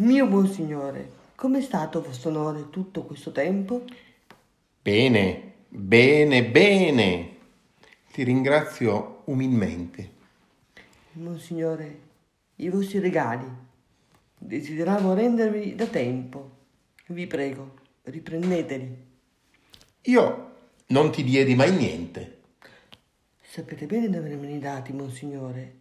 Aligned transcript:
Mio 0.00 0.28
buon 0.28 0.46
signore, 0.46 1.10
com'è 1.34 1.60
stato 1.60 2.00
vostro 2.00 2.30
onore 2.30 2.70
tutto 2.70 3.02
questo 3.02 3.32
tempo? 3.32 3.82
Bene, 4.80 5.54
bene, 5.68 6.44
bene. 6.44 7.36
Ti 8.12 8.22
ringrazio 8.22 9.22
umilmente. 9.24 10.10
Monsignore, 11.14 11.98
i 12.56 12.68
vostri 12.68 13.00
regali 13.00 13.44
desideravo 14.38 15.14
rendervi 15.14 15.74
da 15.74 15.86
tempo. 15.86 16.50
Vi 17.06 17.26
prego, 17.26 17.74
riprendeteli. 18.04 19.06
Io 20.02 20.50
non 20.86 21.10
ti 21.10 21.24
diedi 21.24 21.56
mai 21.56 21.72
niente. 21.72 22.38
Sapete 23.40 23.86
bene 23.86 24.08
di 24.08 24.16
avermeli 24.16 24.60
dati, 24.60 24.92
Monsignore, 24.92 25.77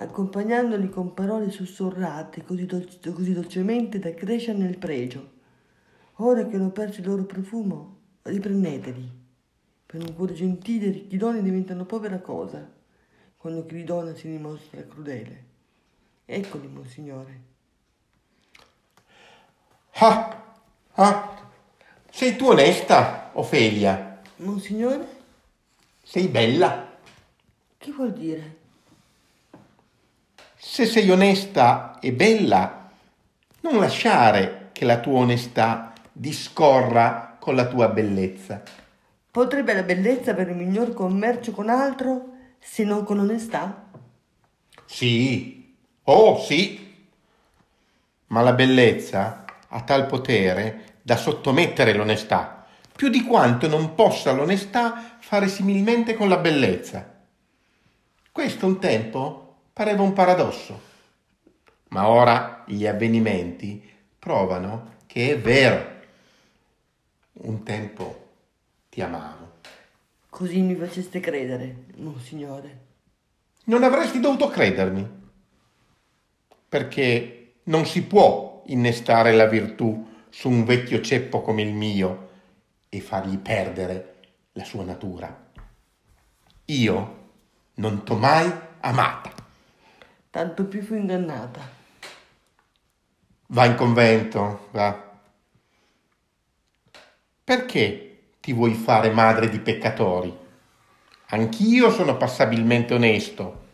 accompagnandoli 0.00 0.88
con 0.88 1.12
parole 1.12 1.50
sussurrate 1.50 2.42
così, 2.42 2.64
dolce, 2.64 3.12
così 3.12 3.34
dolcemente 3.34 3.98
da 3.98 4.14
crescere 4.14 4.56
nel 4.56 4.78
pregio. 4.78 5.38
Ora 6.16 6.46
che 6.46 6.56
hanno 6.56 6.70
perso 6.70 7.00
il 7.00 7.06
loro 7.06 7.24
profumo, 7.24 7.98
riprendeteli. 8.22 9.18
Per 9.84 10.00
un 10.00 10.14
cuore 10.14 10.32
gentile 10.32 11.06
chi 11.06 11.16
doni 11.16 11.42
diventano 11.42 11.84
povera 11.84 12.18
cosa, 12.18 12.66
quando 13.36 13.66
chi 13.66 13.74
li 13.74 13.84
dona 13.84 14.14
si 14.14 14.28
dimostra 14.28 14.82
crudele. 14.82 15.44
Eccoli, 16.24 16.66
Monsignore. 16.68 17.48
Ah, 19.92 20.54
ah, 20.92 21.50
sei 22.10 22.36
tu 22.36 22.46
onesta, 22.46 23.30
Ofelia? 23.34 24.22
Monsignore? 24.36 25.18
Sei 26.02 26.28
bella? 26.28 26.88
Che 27.76 27.92
vuol 27.92 28.12
dire? 28.12 28.59
Se 30.62 30.84
sei 30.84 31.10
onesta 31.10 31.98
e 32.00 32.12
bella, 32.12 32.90
non 33.62 33.78
lasciare 33.78 34.68
che 34.72 34.84
la 34.84 35.00
tua 35.00 35.20
onestà 35.20 35.94
discorra 36.12 37.38
con 37.40 37.54
la 37.54 37.66
tua 37.66 37.88
bellezza. 37.88 38.62
Potrebbe 39.30 39.72
la 39.72 39.82
bellezza 39.82 40.32
avere 40.32 40.52
un 40.52 40.58
miglior 40.58 40.92
commercio 40.92 41.52
con 41.52 41.70
altro 41.70 42.34
se 42.58 42.84
non 42.84 43.04
con 43.04 43.20
onestà? 43.20 43.86
Sì, 44.84 45.74
oh 46.04 46.38
sì, 46.38 46.94
ma 48.26 48.42
la 48.42 48.52
bellezza 48.52 49.46
ha 49.66 49.80
tal 49.80 50.04
potere 50.04 50.98
da 51.00 51.16
sottomettere 51.16 51.94
l'onestà, 51.94 52.66
più 52.94 53.08
di 53.08 53.22
quanto 53.22 53.66
non 53.66 53.94
possa 53.94 54.32
l'onestà 54.32 55.16
fare 55.20 55.48
similmente 55.48 56.12
con 56.12 56.28
la 56.28 56.36
bellezza. 56.36 57.18
Questo 58.30 58.66
un 58.66 58.78
tempo 58.78 59.49
pareva 59.72 60.02
un 60.02 60.12
paradosso, 60.12 60.80
ma 61.88 62.08
ora 62.08 62.64
gli 62.66 62.86
avvenimenti 62.86 63.82
provano 64.18 64.96
che 65.06 65.32
è 65.32 65.38
vero. 65.38 65.98
Un 67.32 67.62
tempo 67.62 68.28
ti 68.88 69.00
amavo. 69.00 69.52
Così 70.28 70.60
mi 70.60 70.74
faceste 70.74 71.20
credere, 71.20 71.84
Monsignore. 71.96 72.78
Non 73.64 73.82
avresti 73.82 74.20
dovuto 74.20 74.48
credermi, 74.48 75.08
perché 76.68 77.54
non 77.64 77.86
si 77.86 78.04
può 78.04 78.62
innestare 78.66 79.32
la 79.32 79.46
virtù 79.46 80.08
su 80.28 80.48
un 80.48 80.64
vecchio 80.64 81.00
ceppo 81.00 81.42
come 81.42 81.62
il 81.62 81.74
mio 81.74 82.28
e 82.88 83.00
fargli 83.00 83.38
perdere 83.38 84.14
la 84.52 84.64
sua 84.64 84.84
natura. 84.84 85.48
Io 86.66 87.18
non 87.74 88.04
t'ho 88.04 88.16
mai 88.16 88.52
amata. 88.80 89.29
Tanto 90.30 90.66
più 90.66 90.80
fu 90.80 90.94
ingannata. 90.94 91.60
Va 93.46 93.64
in 93.64 93.74
convento, 93.74 94.68
va. 94.70 95.10
Perché 97.42 98.18
ti 98.40 98.52
vuoi 98.52 98.74
fare 98.74 99.10
madre 99.10 99.48
di 99.48 99.58
peccatori? 99.58 100.32
Anch'io 101.30 101.90
sono 101.90 102.16
passabilmente 102.16 102.94
onesto, 102.94 103.64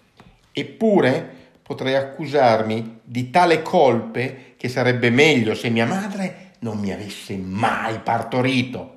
eppure 0.50 1.34
potrei 1.60 1.94
accusarmi 1.94 3.00
di 3.02 3.28
tale 3.28 3.60
colpe 3.60 4.54
che 4.56 4.70
sarebbe 4.70 5.10
meglio 5.10 5.54
se 5.54 5.69
mia 5.69 5.84
madre 5.84 6.52
non 6.60 6.78
mi 6.78 6.91
avesse 6.91 7.36
mai 7.36 7.98
partorito. 7.98 8.92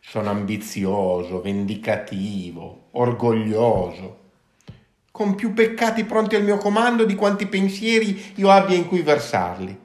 Sono 0.00 0.28
ambizioso, 0.28 1.40
vendicativo, 1.40 2.88
orgoglioso, 2.90 4.27
con 5.18 5.34
più 5.34 5.52
peccati 5.52 6.04
pronti 6.04 6.36
al 6.36 6.44
mio 6.44 6.58
comando 6.58 7.04
di 7.04 7.16
quanti 7.16 7.48
pensieri 7.48 8.34
io 8.36 8.52
abbia 8.52 8.76
in 8.76 8.86
cui 8.86 9.02
versarli. 9.02 9.76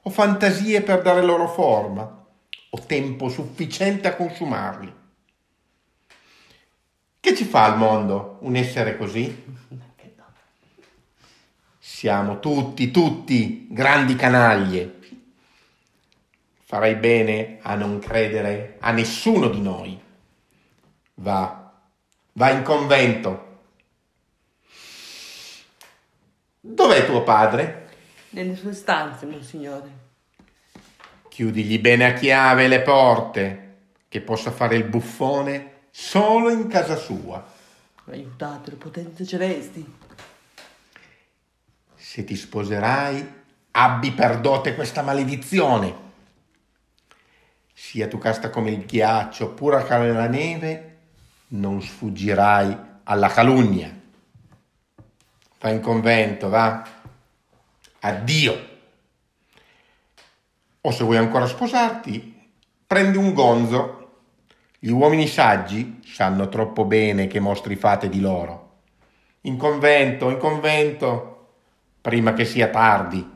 Ho 0.00 0.08
fantasie 0.08 0.80
per 0.80 1.02
dare 1.02 1.20
loro 1.20 1.46
forma, 1.48 2.26
ho 2.70 2.78
tempo 2.86 3.28
sufficiente 3.28 4.08
a 4.08 4.16
consumarli. 4.16 4.90
Che 7.20 7.36
ci 7.36 7.44
fa 7.44 7.66
al 7.66 7.76
mondo 7.76 8.38
un 8.40 8.56
essere 8.56 8.96
così? 8.96 9.44
Siamo 11.78 12.40
tutti, 12.40 12.90
tutti 12.90 13.66
grandi 13.68 14.16
canaglie. 14.16 14.98
Farai 16.62 16.94
bene 16.94 17.58
a 17.60 17.74
non 17.74 17.98
credere 17.98 18.78
a 18.80 18.92
nessuno 18.92 19.48
di 19.48 19.60
noi. 19.60 20.00
Va, 21.16 21.70
va 22.32 22.50
in 22.50 22.62
convento. 22.62 23.43
Dov'è 26.66 27.04
tuo 27.04 27.22
padre? 27.22 27.88
Nelle 28.30 28.56
sue 28.56 28.72
stanze, 28.72 29.26
Monsignore. 29.26 29.90
Chiudigli 31.28 31.78
bene 31.78 32.06
a 32.06 32.12
chiave 32.14 32.68
le 32.68 32.80
porte, 32.80 33.76
che 34.08 34.22
possa 34.22 34.50
fare 34.50 34.74
il 34.76 34.84
buffone 34.84 35.88
solo 35.90 36.48
in 36.48 36.66
casa 36.68 36.96
sua. 36.96 37.44
Aiutatelo, 38.06 38.76
potenze 38.76 39.26
celesti. 39.26 39.98
Se 41.94 42.24
ti 42.24 42.34
sposerai, 42.34 43.42
abbi 43.72 44.12
per 44.12 44.40
dote 44.40 44.74
questa 44.74 45.02
maledizione. 45.02 45.94
Sia 47.74 48.08
tu 48.08 48.16
casta 48.16 48.48
come 48.48 48.70
il 48.70 48.86
ghiaccio, 48.86 49.50
pura 49.50 49.84
come 49.84 50.12
la 50.12 50.28
neve, 50.28 50.96
non 51.48 51.82
sfuggirai 51.82 52.78
alla 53.02 53.28
calunnia. 53.28 54.00
Va 55.64 55.70
in 55.70 55.80
convento, 55.80 56.50
va. 56.50 56.86
Addio. 58.00 58.68
O 60.82 60.90
se 60.90 61.04
vuoi 61.04 61.16
ancora 61.16 61.46
sposarti, 61.46 62.50
prendi 62.86 63.16
un 63.16 63.32
gonzo. 63.32 64.18
Gli 64.78 64.90
uomini 64.90 65.26
saggi 65.26 66.02
sanno 66.04 66.50
troppo 66.50 66.84
bene 66.84 67.28
che 67.28 67.40
mostri 67.40 67.76
fate 67.76 68.10
di 68.10 68.20
loro. 68.20 68.80
In 69.42 69.56
convento, 69.56 70.28
in 70.28 70.36
convento, 70.36 71.52
prima 72.02 72.34
che 72.34 72.44
sia 72.44 72.68
tardi. 72.68 73.26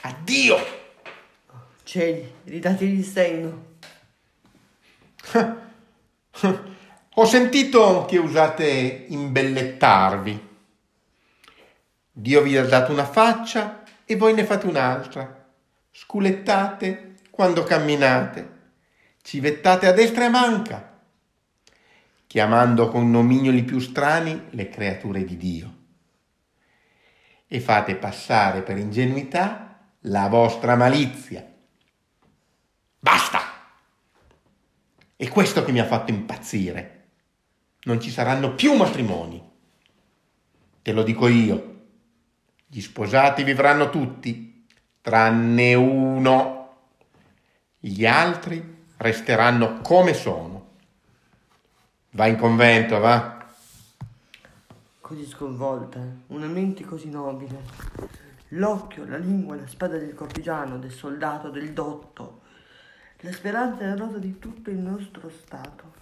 Addio! 0.00 0.56
Cieli, 1.84 2.32
ridategli 2.46 2.98
il 2.98 3.04
senno. 3.04 3.64
Ho 7.14 7.24
sentito 7.24 8.06
che 8.06 8.18
usate 8.18 9.04
imbellettarvi. 9.06 10.45
Dio 12.18 12.40
vi 12.40 12.56
ha 12.56 12.64
dato 12.64 12.92
una 12.92 13.04
faccia 13.04 13.82
e 14.06 14.16
voi 14.16 14.32
ne 14.32 14.44
fate 14.44 14.66
un'altra 14.66 15.44
sculettate 15.90 17.16
quando 17.30 17.62
camminate, 17.62 18.70
civettate 19.20 19.86
a 19.86 19.92
destra 19.92 20.22
e 20.22 20.26
a 20.28 20.30
manca, 20.30 20.98
chiamando 22.26 22.88
con 22.88 23.10
nomignoli 23.10 23.64
più 23.64 23.78
strani 23.80 24.46
le 24.50 24.70
creature 24.70 25.24
di 25.24 25.36
Dio. 25.36 25.76
E 27.46 27.60
fate 27.60 27.96
passare 27.96 28.62
per 28.62 28.78
ingenuità 28.78 29.78
la 30.00 30.28
vostra 30.28 30.74
malizia. 30.74 31.46
Basta! 32.98 33.40
È 35.14 35.28
questo 35.28 35.62
che 35.66 35.72
mi 35.72 35.80
ha 35.80 35.86
fatto 35.86 36.12
impazzire. 36.12 37.08
Non 37.82 38.00
ci 38.00 38.10
saranno 38.10 38.54
più 38.54 38.72
matrimoni. 38.72 39.42
Te 40.80 40.92
lo 40.92 41.02
dico 41.02 41.28
io. 41.28 41.74
Gli 42.68 42.80
sposati 42.80 43.44
vivranno 43.44 43.90
tutti 43.90 44.66
tranne 45.00 45.74
uno. 45.74 46.78
Gli 47.78 48.04
altri 48.04 48.84
resteranno 48.96 49.80
come 49.82 50.14
sono. 50.14 50.70
Va 52.10 52.26
in 52.26 52.36
convento, 52.36 52.98
va. 52.98 53.46
Così 55.00 55.24
sconvolta, 55.26 56.00
una 56.28 56.48
mente 56.48 56.84
così 56.84 57.08
nobile. 57.08 57.62
L'occhio, 58.48 59.06
la 59.06 59.18
lingua, 59.18 59.54
la 59.54 59.66
spada 59.68 59.98
del 59.98 60.14
cortigiano, 60.14 60.78
del 60.78 60.90
soldato, 60.90 61.50
del 61.50 61.72
dotto. 61.72 62.40
La 63.20 63.32
speranza 63.32 63.84
e 63.84 63.86
la 63.86 63.94
rosa 63.94 64.18
di 64.18 64.40
tutto 64.40 64.70
il 64.70 64.78
nostro 64.78 65.30
Stato. 65.30 65.94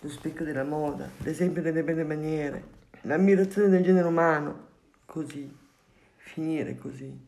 Lo 0.00 0.08
specchio 0.10 0.44
della 0.44 0.64
moda, 0.64 1.08
l'esempio 1.18 1.62
delle 1.62 1.82
belle 1.82 2.04
maniere, 2.04 2.64
l'ammirazione 3.02 3.68
del 3.68 3.82
genere 3.82 4.06
umano. 4.06 4.68
Così, 5.06 5.56
finire 6.22 6.76
così. 6.76 7.18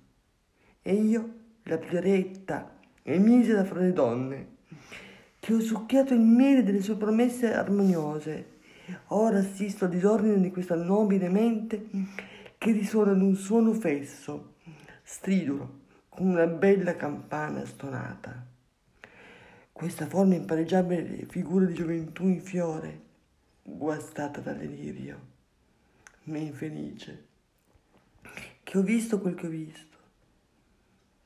E 0.83 0.95
io, 0.95 1.35
la 1.65 1.79
più 1.79 1.97
eretta 1.97 2.79
e 3.03 3.19
misera 3.19 3.65
fra 3.65 3.81
le 3.81 3.93
donne, 3.93 4.47
che 5.39 5.55
ho 5.55 5.61
succhiato 5.61 6.15
il 6.15 6.21
miele 6.21 6.63
delle 6.63 6.83
sue 6.83 6.97
promesse 6.97 7.53
armoniose, 7.53 8.59
ora 9.09 9.39
assisto 9.39 9.85
al 9.85 9.91
disordine 9.91 10.41
di 10.41 10.51
questa 10.51 10.77
nobile 10.77 11.29
mente 11.29 11.89
che 12.59 12.73
risuona 12.73 13.13
ad 13.13 13.21
un 13.21 13.35
suono 13.35 13.73
fesso, 13.73 14.55
stridolo, 15.03 15.81
come 16.09 16.33
una 16.33 16.47
bella 16.47 16.95
campana 16.95 17.65
stonata. 17.65 18.47
Questa 19.73 20.07
forma 20.07 20.35
impareggiabile 20.35 21.27
figura 21.29 21.65
di 21.65 21.75
gioventù 21.75 22.25
in 22.29 22.41
fiore, 22.41 23.01
guastata 23.63 24.41
dal 24.41 24.57
delirio, 24.59 25.19
me 26.25 26.39
infelice, 26.39 27.31
che 28.73 28.79
ho 28.79 28.83
visto 28.83 29.21
quel 29.21 29.35
che 29.35 29.47
ho 29.49 29.51
visto, 29.51 29.99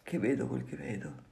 che 0.03 0.19
vedo 0.19 0.49
quel 0.49 0.65
che 0.65 0.75
vedo. 0.75 1.25